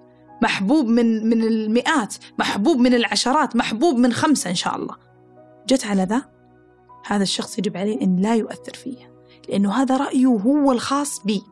[0.43, 4.95] محبوب من من المئات محبوب من العشرات محبوب من خمسة إن شاء الله.
[5.67, 6.21] جت على ذا؟
[7.05, 9.13] هذا الشخص يجب عليه أن لا يؤثر فيه
[9.49, 11.43] لأنه هذا رأيه هو الخاص بي.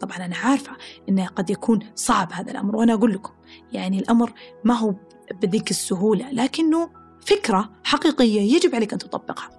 [0.00, 0.72] طبعا أنا عارفة
[1.08, 3.32] أنه قد يكون صعب هذا الأمر وأنا أقول لكم
[3.72, 4.32] يعني الأمر
[4.64, 4.94] ما هو
[5.42, 9.57] بذيك السهولة لكنه فكرة حقيقية يجب عليك أن تطبقها.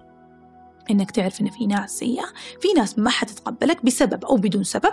[0.90, 2.24] إنك تعرف إن في ناس سيئة
[2.60, 4.92] في ناس ما حتتقبلك بسبب أو بدون سبب.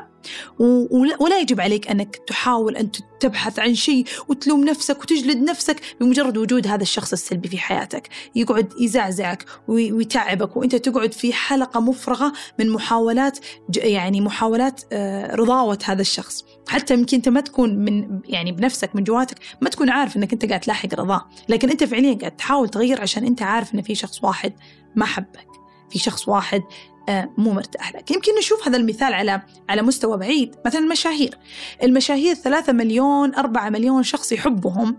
[1.20, 6.68] ولا يجب عليك إنك تحاول أن تبحث عن شيء وتلوم نفسك وتجلد نفسك بمجرد وجود
[6.68, 8.10] هذا الشخص السلبي في حياتك.
[8.36, 13.40] يقعد يزعزعك ويتعبك وأنت تقعد في حلقة مفرغة من محاولات
[13.78, 16.46] يعني محاولات آه، رضاوة هذا الشخص.
[16.68, 20.46] حتى يمكن أنت ما تكون من يعني بنفسك من جواتك ما تكون عارف إنك أنت
[20.46, 24.24] قاعد تلاحق رضاه لكن أنت فعليا قاعد تحاول تغير عشان أنت عارف إن في شخص
[24.24, 24.54] واحد
[24.96, 25.48] ما حبك.
[25.90, 26.64] في شخص واحد
[27.10, 28.12] آه، مو مرتاح لك.
[28.12, 30.56] يمكن نشوف هذا المثال على على مستوى بعيد.
[30.66, 31.38] مثلا المشاهير.
[31.84, 34.98] المشاهير ثلاثة مليون أربعة مليون شخص يحبهم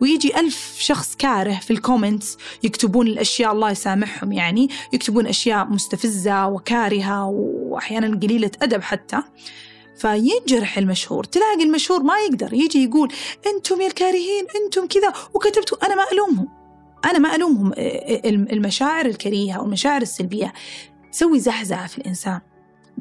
[0.00, 6.46] ويجي ألف شخص كاره في ال comments يكتبون الأشياء الله يسامحهم يعني يكتبون أشياء مستفزة
[6.46, 9.22] وكارهة وأحيانا قليلة أدب حتى.
[9.96, 11.24] فينجرح المشهور.
[11.24, 13.12] تلاقي المشهور ما يقدر يجي يقول
[13.46, 15.12] أنتم يا الكارهين أنتم كذا.
[15.34, 16.59] وكتبتوا أنا ما ألومهم.
[17.04, 17.72] أنا ما ألومهم
[18.52, 20.52] المشاعر الكريهة والمشاعر السلبية.
[21.12, 22.40] تسوي زعزعة في الإنسان.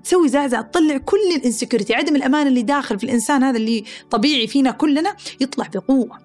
[0.04, 4.48] تسوي زعزعة تطلع كل ال insecurity عدم الأمان اللي داخل في الإنسان هذا اللي طبيعي
[4.48, 6.18] فينا كلنا يطلع بقوة.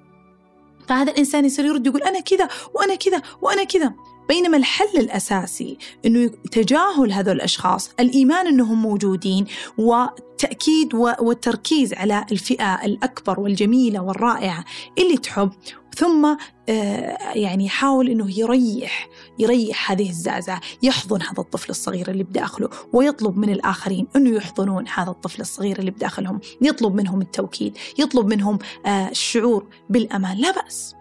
[0.89, 3.95] فهذا الإنسان يصير يرد يقول أنا كذا وأنا كذا وأنا كذا.
[4.29, 9.47] بينما الحل الأساسي أنه تجاهل هذول الأشخاص الإيمان أنهم موجودين
[9.79, 14.65] والتأكيد والتركيز على الفئة الأكبر والجميلة والرائعة
[14.99, 15.51] اللي تحب
[15.97, 16.37] ثم
[16.69, 23.37] آه، يعني يحاول إنه يريح يريح هذه الزعزعة، يحضن هذا الطفل الصغير اللي بداخله ويطلب
[23.37, 29.09] من الآخرين انه يحضنون هذا الطفل الصغير اللي بداخلهم، يطلب منهم التوكيد، يطلب منهم آه،
[29.09, 30.95] الشعور بالأمان، لا بأس.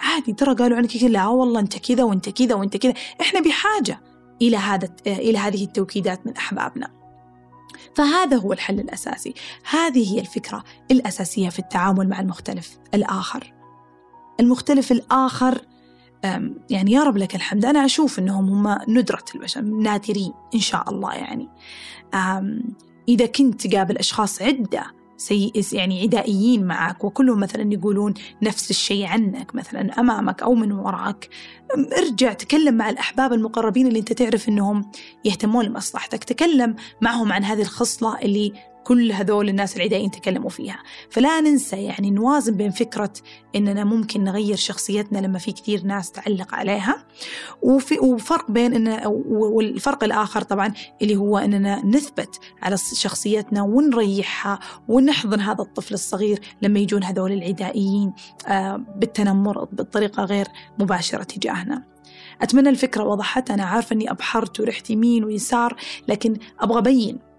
[0.00, 4.00] عادي ترى قالوا عنك كذا لا والله أنت كذا وأنت كذا وأنت كذا، إحنا بحاجة
[4.42, 6.90] إلى هذا آه، إلى هذه التوكيدات من أحبابنا.
[7.96, 9.34] فهذا هو الحل الأساسي،
[9.70, 13.59] هذه هي الفكرة الأساسية في التعامل مع المختلف الآخر.
[14.40, 15.60] المختلف الآخر
[16.70, 17.64] يعني يا رب لك الحمد.
[17.64, 21.48] أنا أشوف أنهم هم ندرة البشر نادرين إن شاء الله يعني.
[23.08, 29.54] إذا كنت تقابل أشخاص عدة سيء يعني عدائيين معك وكلهم مثلا يقولون نفس الشيء عنك
[29.54, 31.28] مثلا أمامك أو من وراك
[31.98, 34.90] ارجع تكلم مع الأحباب المقربين اللي أنت تعرف إنهم
[35.24, 36.24] يهتمون لمصلحتك.
[36.24, 38.52] تكلم معهم عن هذه الخصلة اللي
[38.90, 40.78] كل هذول الناس العدائيين تكلموا فيها.
[41.10, 43.12] فلا ننسى يعني نوازن بين فكرة
[43.56, 47.06] إننا ممكن نغير شخصيتنا لما في كثير ناس تعلق عليها
[47.62, 50.72] وفي وفرق بين إن والفرق الآخر طبعا
[51.02, 58.12] اللي هو إننا نثبت على شخصيتنا ونريحها ونحضن هذا الطفل الصغير لما يجون هذول العدائيين
[58.46, 60.46] آه، بالتنمر بطريقة غير
[60.78, 61.84] مباشرة تجاهنا.
[62.42, 63.50] أتمنى الفكرة وضحت.
[63.50, 65.76] أنا عارفة أني أبحرت ورحت يمين ويسار
[66.08, 67.29] لكن أبغى أبين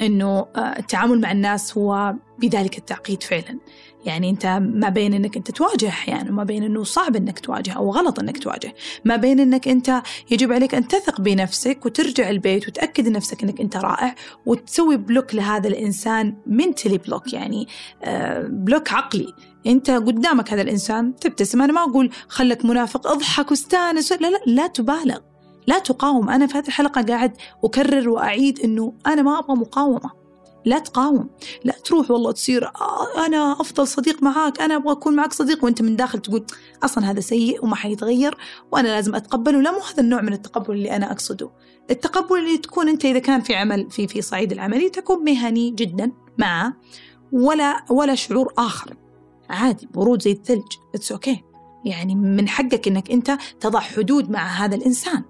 [0.00, 3.58] إنه آه، التعامل مع الناس هو بذلك التعقيد فعلا.
[4.04, 7.90] يعني أنت ما بين إنك أنت تواجه أحيانا ما بين إنه صعب إنك تواجه أو
[7.90, 8.74] غلط إنك تواجه
[9.04, 13.76] ما بين إنك أنت يجب عليك أن تثق بنفسك وترجع البيت وتأكد نفسك إنك أنت
[13.76, 14.14] رائع
[14.46, 17.68] وتسوي block لهذا الإنسان mentally block يعني
[18.02, 19.34] آه، block عقلي.
[19.66, 24.66] أنت قدامك هذا الإنسان تبتسم أنا ما أقول خلك منافق اضحك واستأنس لا لا لا
[24.66, 25.18] تبالغ.
[25.70, 26.30] لا تقاوم.
[26.30, 30.10] أنا في هذه الحلقة قاعد أكرر وأعيد أنه أنا ما أبغى مقاومة.
[30.64, 31.30] لا تقاوم.
[31.64, 35.82] لا تروح والله تصير آه، أنا أفضل صديق معاك أنا أبغى أكون معك صديق وأنت
[35.82, 36.44] من داخل تقول
[36.82, 38.36] أصلا هذا سيء وما حيتغير
[38.72, 39.60] وأنا لازم أتقبله.
[39.60, 41.50] لا مو هذا النوع من التقبل اللي أنا أقصده.
[41.90, 46.12] التقبل اللي تكون أنت إذا كان في عمل في في صعيد العملي تكون مهني جدا
[46.38, 46.76] معه
[47.32, 48.96] ولا ولا شعور آخر.
[49.50, 50.72] عادي برود زي الثلج.
[50.94, 51.38] It's okay, okay.
[51.84, 55.29] يعني من حقك إنك أنت تضع حدود مع هذا الإنسان.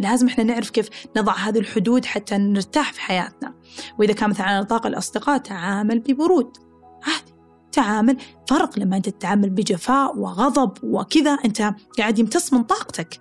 [0.00, 3.54] لازم إحنا نعرف كيف نضع هذه الحدود حتى نرتاح في حياتنا.
[3.98, 6.56] وإذا كان مثلا على نطاق الأصدقاء تعامل ببرود.
[7.02, 7.34] عادي.
[7.72, 8.16] تعامل
[8.48, 13.20] فرق لما أنت تتعامل بجفاء وغضب وكذا أنت قاعد يمتص من طاقتك.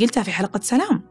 [0.00, 1.02] قلتها في حلقة سلام.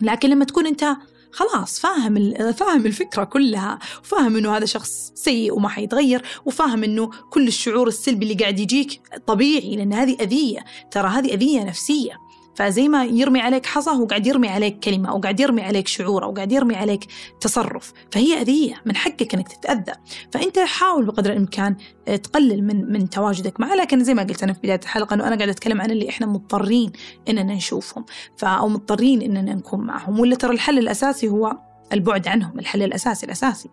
[0.00, 0.96] لكن لما تكون أنت
[1.32, 7.48] خلاص فاهم فاهم الفكرة كلها وفاهم إنه هذا شخص سيء وما حيتغير وفاهم إنه كل
[7.48, 10.64] الشعور السلبي اللي قاعد يجيك طبيعي لأن هذه أذية.
[10.90, 12.12] ترى هذه أذية نفسية.
[12.58, 16.24] فزي ما يرمي عليك حصى هو قاعد يرمي عليك كلمة أو قاعد يرمي عليك شعور
[16.24, 17.06] أو قاعد يرمي عليك
[17.40, 17.92] تصرف.
[18.12, 19.92] فهي أذية من حقك أنك تتأذى.
[20.32, 21.76] فأنت حاول بقدر الإمكان
[22.08, 23.74] آه، تقلل من من تواجدك معه.
[23.74, 26.26] لكن زي ما قلت أنا في بداية الحلقة أنه أنا قاعد أتكلم عن اللي إحنا
[26.26, 26.92] مضطرين
[27.28, 28.04] إننا نشوفهم.
[28.42, 30.20] أو مضطرين إننا نكون معهم.
[30.20, 31.56] ولا ترى الحل الأساسي هو
[31.92, 33.70] البعد عنهم الحل الأساسي الأساسي.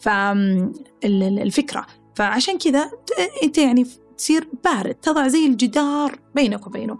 [0.00, 2.90] فالفكرة فعشان كذا
[3.42, 3.86] أنت يعني
[4.18, 6.98] تصير بارد تضع زي الجدار بينك وبينه.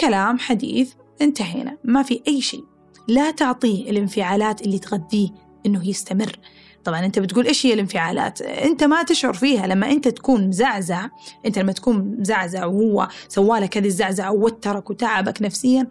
[0.00, 1.78] كلام حديث انتهينا.
[1.84, 2.64] ما في أي شيء.
[3.08, 5.28] لا تعطيه الانفعالات اللي تغذيه
[5.66, 6.38] إنه يستمر.
[6.84, 9.66] طبعا أنت بتقول إيش هي الانفعالات؟ أنت ما تشعر فيها.
[9.66, 11.08] لما أنت تكون مزعزع
[11.46, 15.90] أنت لما تكون مزعزع وهو سوالك هذه الزعزعة ووترك وتعبك نفسيا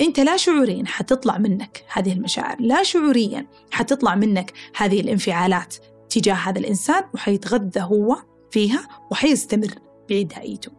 [0.00, 2.56] أنت لا شعوريا حتطلع منك هذه المشاعر.
[2.60, 5.74] لا شعوريا حتطلع منك هذه الانفعالات
[6.08, 8.16] تجاه هذا الإنسان وحيتغذى هو
[8.54, 9.74] فيها وحيستمر
[10.10, 10.72] بعدائيته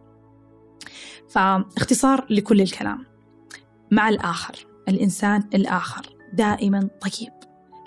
[1.28, 3.04] فاختصار لكل الكلام.
[3.90, 7.32] مع الآخر الإنسان الآخر دائما طيب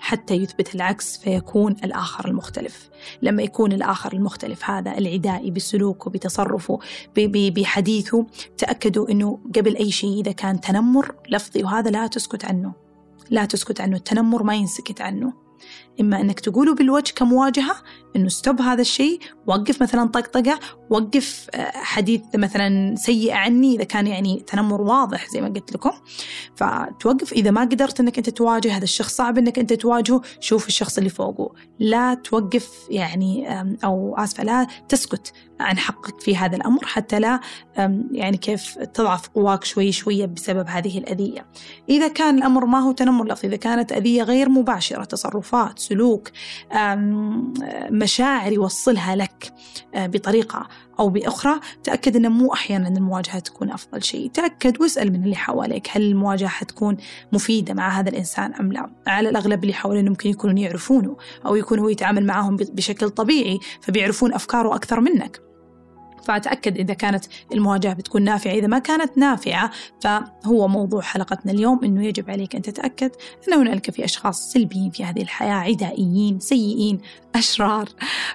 [0.00, 2.90] حتى يثبت العكس فيكون الآخر المختلف.
[3.22, 6.78] لما يكون الآخر المختلف هذا العدائي بسلوكه بتصرفه
[7.16, 8.26] بحديثه
[8.58, 12.72] تأكدوا أنه قبل أي شيء إذا كان تنمر لفظي وهذا لا تسكت عنه.
[13.30, 15.39] لا تسكت عنه التنمر ما ينسكت عنه.
[16.00, 17.76] إما أنك تقوله بالوجه كمواجهة
[18.16, 24.06] أنه ستوب هذا الشيء وقف مثلا طقطقة وقف آه، حديث مثلا سيء عني إذا كان
[24.06, 25.92] يعني تنمر واضح زي ما قلت لكم.
[26.56, 30.98] فتوقف إذا ما قدرت أنك أنت تواجه هذا الشخص صعب أنك أنت تواجهه شوف الشخص
[30.98, 31.54] اللي فوقه.
[31.78, 35.32] لا توقف يعني أو آسفة لا تسكت.
[35.60, 37.40] عن حقك في هذا الأمر حتى لا
[38.12, 41.46] يعني كيف تضعف قواك شوي شوية بسبب هذه الأذية.
[41.88, 46.30] إذا كان الأمر ما هو تنمر لفظي إذا كانت أذية غير مباشرة تصرفات سلوك
[47.90, 49.52] مشاعر يوصلها لك
[49.94, 50.68] آه، بطريقة
[50.98, 54.30] أو بأخرى تأكد أن مو أحيانا المواجهة تكون أفضل شيء.
[54.30, 56.96] تأكد واسأل من اللي حواليك هل المواجهة حتكون
[57.32, 61.78] مفيدة مع هذا الإنسان أم لا؟ على الأغلب اللي حواليه ممكن يكونون يعرفونه أو يكون
[61.78, 65.49] هو يتعامل معهم بشكل طبيعي فبيعرفون أفكاره أكثر منك.
[66.22, 68.52] فأتأكد إذا كانت المواجهة بتكون نافعة.
[68.52, 73.10] إذا ما كانت نافعة فهو موضوع حلقتنا اليوم أنه يجب عليك أن تتأكد
[73.48, 77.00] أن هنالك في أشخاص سلبيين في هذه الحياة عدائيين سيئين
[77.34, 77.88] أشرار.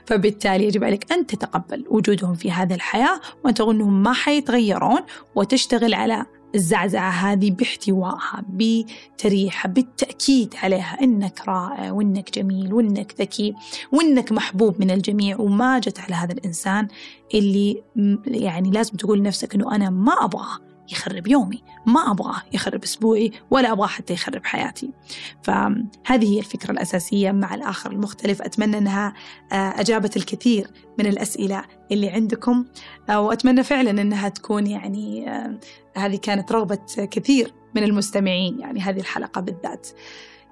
[0.05, 4.99] فبالتالي يجب عليك أن تتقبل وجودهم في هذه الحياة وأن تقول أنهم ما حيتغيرون
[5.35, 10.97] وتشتغل على الزعزعة هذه باحتوائها بتريحها بالتأكيد عليها.
[11.01, 13.53] إنك رائع وإنك جميل وإنك ذكي
[13.91, 15.39] وإنك محبوب من الجميع.
[15.39, 16.87] وما جت على هذا الإنسان
[17.33, 17.83] اللي
[18.25, 20.64] يعني لازم تقول لنفسك إنه أنا ما أبغاه.
[20.91, 21.63] يخرب يومي.
[21.85, 24.89] ما أبغاه يخرب أسبوعي ولا أبغاه حتى يخرب حياتي.
[25.43, 28.41] فهذه هي الفكرة الأساسية مع الآخر المختلف.
[28.41, 29.13] أتمنى أنها
[29.51, 30.67] آه، أجابت الكثير
[30.99, 32.65] من الأسئلة اللي عندكم
[33.09, 35.59] آه، وأتمنى فعلا أنها تكون يعني آه،
[35.97, 39.87] هذه كانت رغبة كثير من المستمعين يعني هذه الحلقة بالذات.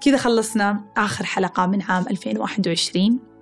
[0.00, 3.33] كذا خلصنا آخر حلقة من عام 2021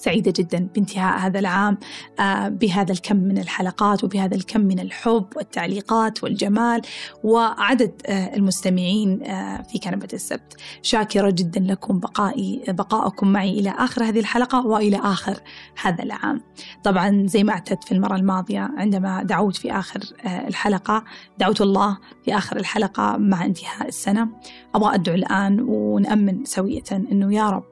[0.00, 1.78] سعيدة جدا بانتهاء هذا العام
[2.20, 6.82] آه، بهذا الكم من الحلقات وبهذا الكم من الحب والتعليقات والجمال
[7.24, 10.56] وعدد آه، المستمعين آه، في كنبة السبت.
[10.82, 15.40] شاكرة جدا لكم بقائي بقائكم معي إلى آخر هذه الحلقة وإلى آخر
[15.82, 16.40] هذا العام.
[16.84, 21.04] طبعا زي ما اعتدت في المرة الماضية عندما دعوت في آخر الحلقة
[21.38, 24.28] دعوت الله في آخر الحلقة مع انتهاء السنة
[24.74, 27.64] أبغى أدعو الآن ونأمن سوية أنه يا رب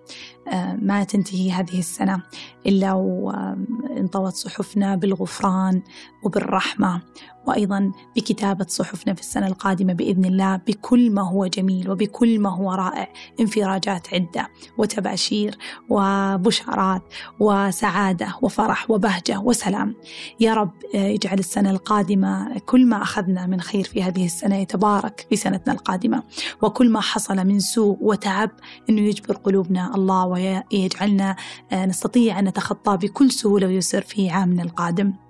[0.82, 2.22] ما تنتهي هذه السنة
[2.66, 5.82] إلا وانطوت صحفنا بالغفران
[6.24, 7.02] وبالرحمة.
[7.48, 12.72] وأيضا بكتابة صحفنا في السنة القادمة بإذن الله بكل ما هو جميل وبكل ما هو
[12.72, 15.58] رائع انفراجات عدة وتباشير
[15.88, 17.02] وبشارات
[17.40, 19.94] وسعادة وفرح وبهجة وسلام.
[20.40, 25.36] يا رب يجعل السنة القادمة كل ما أخذنا من خير في هذه السنة يتبارك في
[25.36, 26.22] سنتنا القادمة.
[26.62, 28.50] وكل ما حصل من سوء وتعب
[28.90, 31.36] أنه يجبر قلوبنا الله ويجعلنا
[31.72, 35.27] نستطيع أن نتخطى بكل سهولة ويسر في عامنا القادم.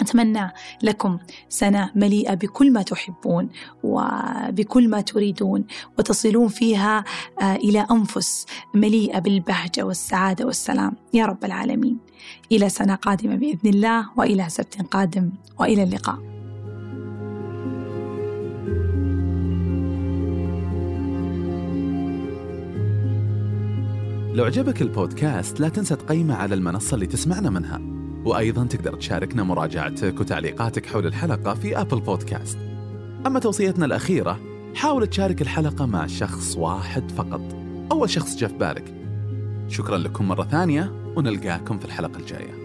[0.00, 0.52] أتمنى
[0.82, 3.48] لكم سنة مليئة بكل ما تحبون
[3.82, 5.64] وبكل ما تريدون
[5.98, 7.04] وتصلون فيها
[7.42, 10.96] آه، إلى أنفس مليئة بالبهجة والسعادة والسلام.
[11.14, 11.98] يا رب العالمين.
[12.52, 16.34] إلى سنة قادمة بإذن الله وإلى سبت قادم وإلى اللقاء.
[24.34, 27.93] لو عجبك البودكاست لا تنسى تقيمه على المنصة اللي تسمعنا منها.
[28.24, 32.58] وأيضا تقدر تشاركنا مراجعتك وتعليقاتك حول الحلقة في أبل بودكاست
[33.26, 34.40] أما توصيتنا الأخيرة
[34.74, 37.40] حاول تشارك الحلقة مع شخص واحد فقط
[37.92, 38.94] أول شخص جاء في بالك.
[39.68, 42.63] شكرا لكم مرة ثانية ونلقاكم في الحلقة الجاية.